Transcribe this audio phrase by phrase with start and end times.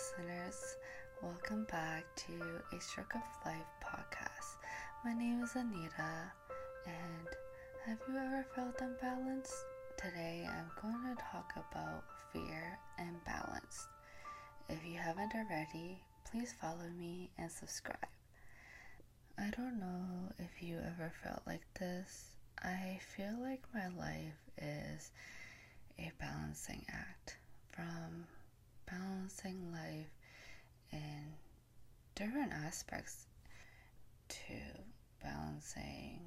[0.00, 0.76] listeners.
[1.20, 2.32] Welcome back to
[2.74, 4.56] A Stroke of Life podcast.
[5.04, 6.32] My name is Anita,
[6.86, 7.28] and
[7.84, 9.52] have you ever felt unbalanced?
[9.98, 13.88] Today I'm going to talk about fear and balance.
[14.70, 17.98] If you haven't already, please follow me and subscribe.
[19.36, 22.36] I don't know if you ever felt like this.
[22.62, 25.10] I feel like my life is
[25.98, 27.36] a balancing act
[27.70, 28.24] from
[28.90, 30.10] balancing life
[30.92, 31.34] in
[32.14, 33.26] different aspects
[34.28, 34.54] to
[35.22, 36.20] balancing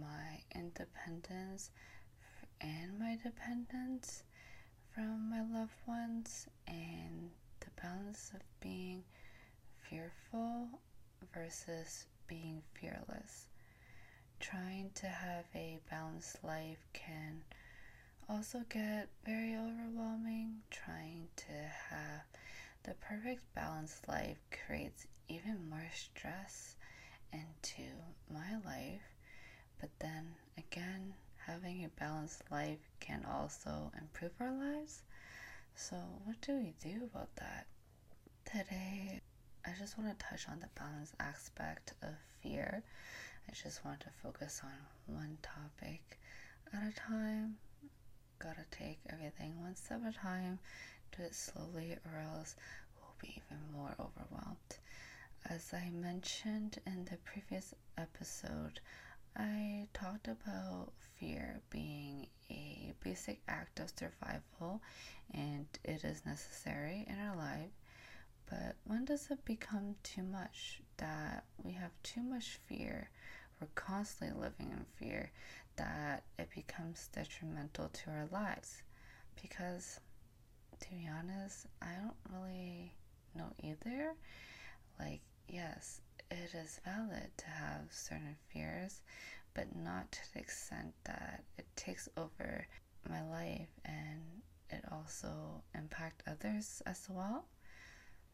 [0.00, 1.70] my independence
[2.60, 4.22] and my dependence
[4.94, 7.30] from my loved ones and
[7.60, 9.02] the balance of being
[9.88, 10.68] fearful
[11.34, 13.46] versus being fearless.
[14.40, 17.42] Trying to have a balanced life can
[18.32, 20.62] also get very overwhelming.
[20.70, 21.52] Trying to
[21.90, 22.22] have
[22.82, 26.76] the perfect balanced life creates even more stress
[27.32, 27.82] into
[28.32, 29.02] my life.
[29.80, 31.12] But then again,
[31.46, 35.02] having a balanced life can also improve our lives.
[35.74, 37.66] So, what do we do about that?
[38.46, 39.20] Today,
[39.66, 42.82] I just want to touch on the balance aspect of fear.
[43.48, 46.18] I just want to focus on one topic
[46.72, 47.56] at a time
[48.42, 50.58] gotta take everything one step at a time,
[51.16, 52.56] do it slowly, or else
[52.96, 54.78] we'll be even more overwhelmed.
[55.48, 58.80] As I mentioned in the previous episode,
[59.36, 64.80] I talked about fear being a basic act of survival
[65.32, 67.70] and it is necessary in our life.
[68.48, 73.08] But when does it become too much that we have too much fear?
[73.62, 75.30] We're constantly living in fear
[75.76, 78.82] that it becomes detrimental to our lives.
[79.40, 80.00] Because,
[80.80, 82.92] to be honest, I don't really
[83.36, 84.14] know either.
[84.98, 89.00] Like, yes, it is valid to have certain fears,
[89.54, 92.66] but not to the extent that it takes over
[93.08, 97.44] my life and it also impact others as well.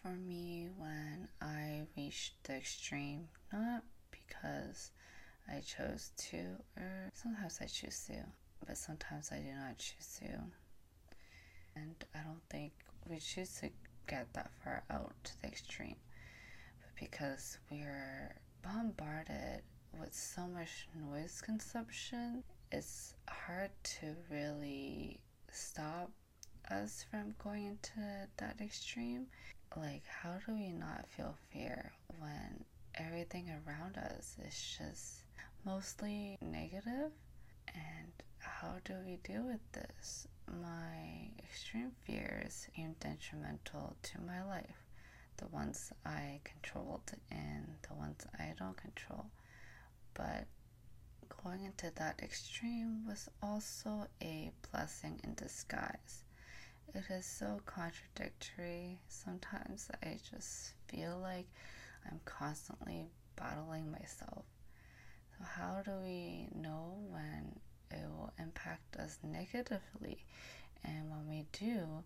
[0.00, 3.82] For me, when I reached the extreme, not
[4.60, 4.90] because
[5.48, 6.38] I chose to,
[6.76, 8.24] or sometimes I choose to,
[8.66, 10.40] but sometimes I do not choose to.
[11.76, 12.72] And I don't think
[13.08, 13.70] we choose to
[14.06, 15.96] get that far out to the extreme,
[16.80, 19.62] but because we're bombarded
[19.98, 25.18] with so much noise consumption, it's hard to really
[25.50, 26.10] stop
[26.70, 29.26] us from going into that extreme.
[29.76, 35.24] Like, how do we not feel fear when everything around us is just
[35.64, 36.38] mostly.
[36.40, 40.26] And how do we deal with this?
[40.46, 44.84] My extreme fears seem detrimental to my life.
[45.36, 49.26] The ones I controlled and the ones I don't control.
[50.14, 50.46] But
[51.42, 56.24] going into that extreme was also a blessing in disguise.
[56.94, 59.00] It is so contradictory.
[59.08, 61.46] Sometimes I just feel like
[62.06, 63.06] I'm constantly
[63.36, 64.44] battling myself
[65.38, 67.58] So, how do we know when
[67.90, 70.24] it will impact us negatively?
[70.84, 72.04] And when we do,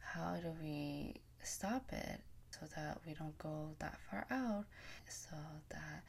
[0.00, 2.20] how do we stop it
[2.50, 4.64] so that we don't go that far out,
[5.08, 5.36] so
[5.70, 6.02] that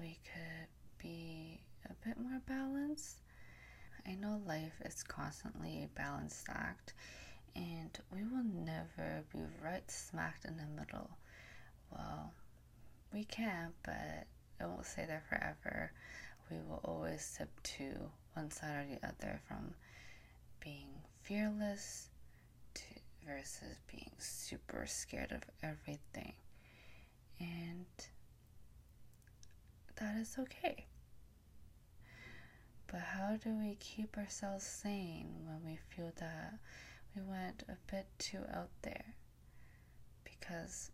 [0.00, 0.68] we could
[0.98, 3.18] be a bit more balanced?
[4.06, 6.94] I know life is constantly a balanced act,
[7.54, 11.10] and we will never be right smacked in the middle.
[11.90, 12.32] Well,
[13.12, 14.26] we can, but
[14.60, 15.92] it won't stay there forever.
[16.50, 19.74] We will always tip to one side or the other from
[20.60, 20.88] being
[21.22, 22.08] fearless
[22.74, 22.82] to
[23.26, 26.34] versus being super scared of everything.
[27.38, 27.86] And
[29.96, 30.86] that is okay.
[32.86, 36.58] But how do we keep ourselves sane when we feel that
[37.16, 39.14] we went a bit too out there?
[40.24, 40.90] Because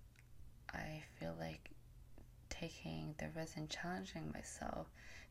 [0.72, 1.70] I feel like
[2.60, 4.86] taking the risk and challenging myself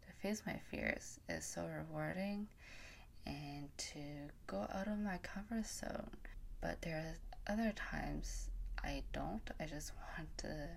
[0.05, 2.47] to face my fears is so rewarding
[3.25, 3.99] and to
[4.45, 6.09] go out of my comfort zone.
[6.61, 8.49] But there are other times
[8.83, 9.41] I don't.
[9.59, 10.69] I just want to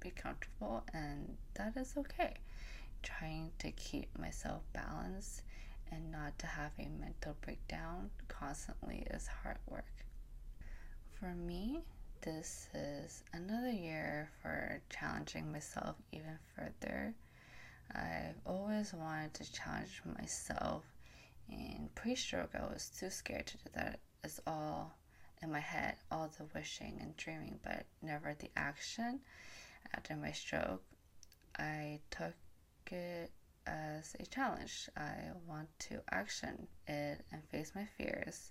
[0.00, 2.34] be comfortable, and that is okay.
[3.02, 5.42] Trying to keep myself balanced
[5.90, 9.84] and not to have a mental breakdown constantly is hard work.
[11.18, 11.82] For me,
[12.24, 17.14] this is another year for challenging myself even further.
[17.94, 20.84] I've always wanted to challenge myself.
[21.50, 24.94] In pre stroke, I was too scared to do that It's all
[25.42, 29.20] in my head all the wishing and dreaming, but never the action.
[29.92, 30.82] After my stroke,
[31.58, 32.34] I took
[32.86, 33.32] it
[33.66, 34.88] as a challenge.
[34.96, 35.12] I
[35.46, 38.50] want to action it and face my fears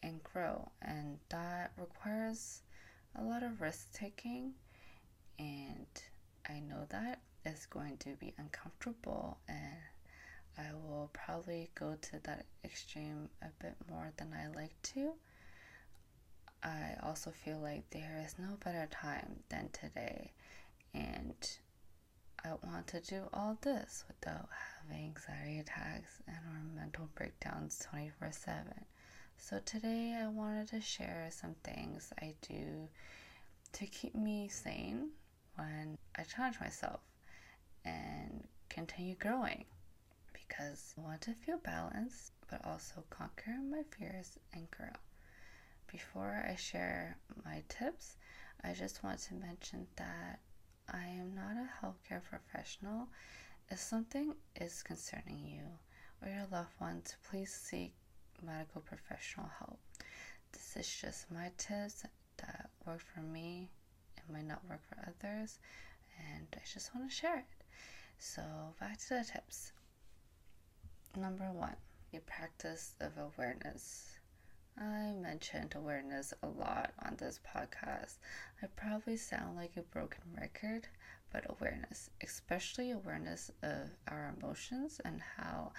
[0.00, 2.62] and grow, and that requires
[3.16, 4.52] a lot of risk taking.
[5.38, 5.86] And
[6.48, 9.78] I know that it's going to be uncomfortable, and
[10.58, 15.12] I will probably go to that extreme a bit more than I like to.
[16.62, 20.32] I also feel like there is no better time than today,
[20.92, 21.34] and
[22.44, 24.48] I want to do all this without
[24.82, 28.64] having anxiety attacks and or mental breakdowns 24 7.
[29.42, 32.88] So today I wanted to share some things I do
[33.72, 35.08] to keep me sane
[35.56, 37.00] when I challenge myself
[37.84, 39.64] and continue growing
[40.34, 44.92] because I want to feel balanced but also conquer my fears and grow.
[45.90, 48.18] Before I share my tips,
[48.62, 50.38] I just want to mention that
[50.92, 53.08] I am not a healthcare professional.
[53.70, 55.62] If something is concerning you
[56.22, 57.94] or your loved ones, please seek
[58.44, 59.78] medical professional help.
[60.52, 62.04] This is just my tips
[62.38, 63.68] that work for me.
[64.16, 65.58] It might not work for others,
[66.18, 67.64] and I just want to share it.
[68.18, 68.42] So,
[68.78, 69.72] back to the tips.
[71.16, 71.76] Number one,
[72.12, 74.18] the practice of awareness.
[74.78, 78.14] I mentioned awareness a lot on this podcast.
[78.62, 80.88] I probably sound like a broken record,
[81.32, 85.72] but awareness, especially awareness of our emotions and how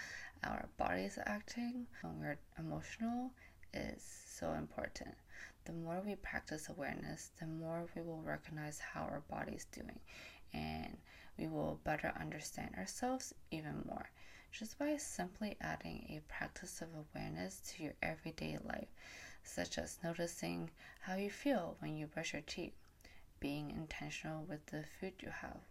[0.44, 3.32] our body is acting when we're emotional,
[3.74, 5.16] is so important.
[5.66, 10.00] The more we practice awareness, the more we will recognize how our body is doing,
[10.54, 10.98] and
[11.38, 14.10] we will better understand ourselves even more
[14.52, 18.90] just by simply adding a practice of awareness to your everyday life,
[19.44, 22.74] such as noticing how you feel when you brush your teeth,
[23.40, 25.62] being intentional with the food you have.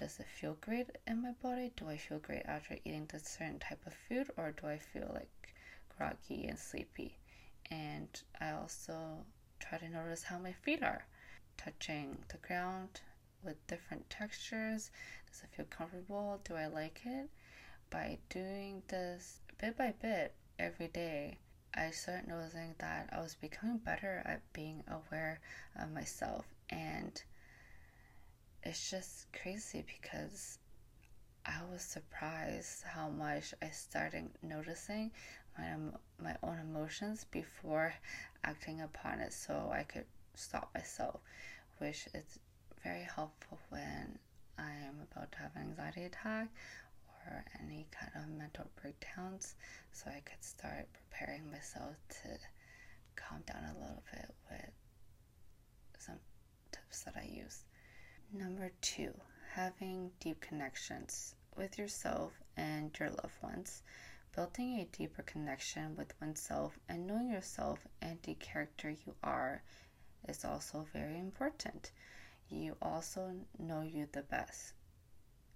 [0.00, 1.72] Does it feel great in my body?
[1.76, 5.10] Do I feel great after eating this certain type of food, or do I feel
[5.14, 5.54] like
[5.96, 7.18] groggy and sleepy?
[7.70, 8.08] And
[8.40, 9.26] I also
[9.60, 11.04] try to notice how my feet are
[11.56, 13.02] touching the ground
[13.44, 14.90] with different textures.
[15.28, 16.40] Does it feel comfortable?
[16.44, 17.28] Do I like it?
[17.90, 21.38] by doing this bit by bit every day,
[21.74, 25.40] I started noticing that I was becoming better at being aware
[25.76, 26.46] of myself.
[26.70, 27.20] And
[28.62, 30.58] it's just crazy because
[31.46, 35.10] I was surprised how much I started noticing
[35.56, 35.74] my,
[36.22, 37.94] my own emotions before
[38.44, 40.04] acting upon it so I could
[40.34, 41.20] stop myself,
[41.78, 42.38] which is
[42.84, 44.18] very helpful when
[44.58, 46.48] I am about to have an anxiety attack
[47.26, 49.54] or any kind of mental breakdowns
[49.92, 52.28] so I could start preparing myself to
[53.16, 54.70] calm down a little bit with
[55.98, 56.16] some
[56.72, 57.64] tips that I use.
[58.32, 59.12] Number two,
[59.54, 63.82] having deep connections with yourself and your loved ones.
[64.36, 69.62] Building a deeper connection with oneself and knowing yourself and the character you are
[70.28, 71.90] is also very important.
[72.48, 74.74] You also know you the best.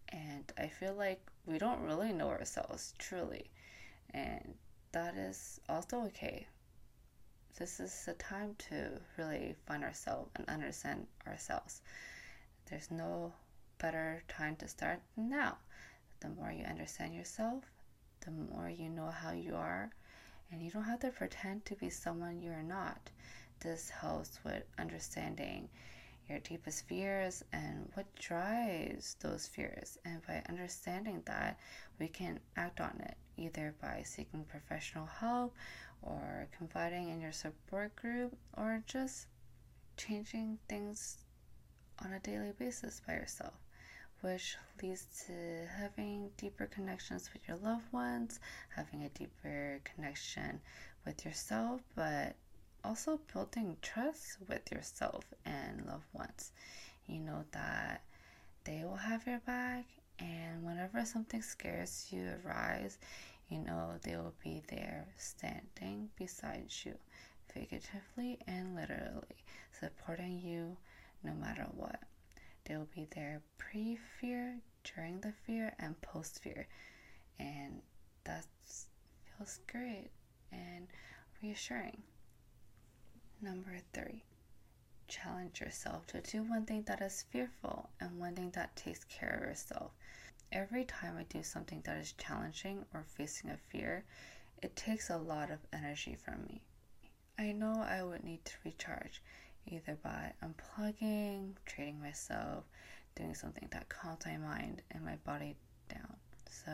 [0.08, 3.52] And I feel like we don't really know ourselves truly.
[4.10, 4.54] And
[4.90, 6.48] that is also okay.
[7.56, 11.81] This is the time to really find ourselves and understand ourselves.
[12.66, 13.32] There's no
[13.78, 15.58] better time to start than now.
[16.20, 17.64] The more you understand yourself,
[18.20, 19.90] the more you know how you are,
[20.50, 23.10] and you don't have to pretend to be someone you're not.
[23.60, 25.68] This helps with understanding
[26.28, 29.98] your deepest fears and what drives those fears.
[30.04, 31.58] And by understanding that,
[31.98, 35.54] we can act on it either by seeking professional help
[36.02, 39.26] or confiding in your support group or just
[39.96, 41.23] changing things
[42.03, 43.55] on a daily basis by yourself,
[44.20, 48.41] which leads to having deeper connections with your loved ones,
[48.74, 50.60] having a deeper connection
[51.05, 52.34] with yourself, but
[52.82, 56.53] also building trust with yourself and loved ones.
[57.06, 58.03] You know that
[58.65, 59.84] they will have your back,
[60.19, 62.98] and whenever something scares you arise,
[63.48, 66.94] you know they will be there standing beside you,
[67.53, 69.44] figuratively and literally,
[69.79, 70.77] supporting you
[71.24, 72.00] no matter what.
[72.64, 76.66] They will be there pre fear, during the fear, and post fear.
[77.38, 77.82] And
[78.24, 78.44] that
[79.36, 80.10] feels great
[80.52, 80.86] and
[81.43, 82.02] reassuring.
[83.40, 84.24] Number three,
[85.08, 89.38] challenge yourself to do one thing that is fearful and one thing that takes care
[89.43, 89.93] of yourself.
[90.52, 94.04] Every time I do something that is challenging or facing a fear,
[94.62, 96.62] it takes a lot of energy from me.
[97.38, 99.20] I know I would need to recharge
[99.66, 102.64] either by unplugging, treating myself,
[103.14, 105.56] doing something that calms my mind and my body
[105.88, 106.16] down.
[106.50, 106.70] So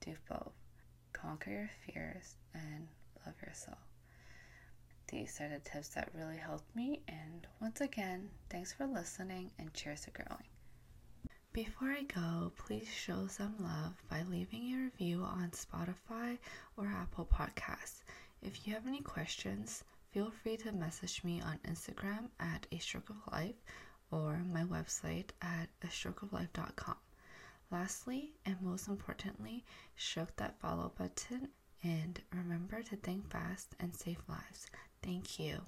[0.00, 0.52] do both.
[1.12, 2.88] Conquer your fears and
[3.24, 3.78] love yourself.
[5.08, 9.72] These are the tips that really helped me, and once again, thanks for listening and
[9.74, 10.48] cheers to growing.
[11.52, 16.38] Before I go, please show some love by leaving a review on Spotify
[16.76, 18.02] or Apple Podcasts.
[18.42, 23.10] If you have any questions, feel free to message me on Instagram at a stroke
[23.10, 23.56] of life
[24.12, 26.94] or my website at a strokeoflife.com.
[27.72, 29.64] Lastly, and most importantly,
[29.96, 31.48] stroke that follow button
[31.82, 34.70] and remember to think fast and save lives.
[35.02, 35.62] Thank you.